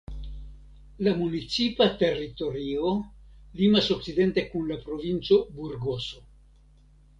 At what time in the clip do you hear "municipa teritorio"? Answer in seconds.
1.19-2.95